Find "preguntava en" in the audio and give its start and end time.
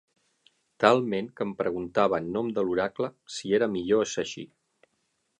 1.59-2.31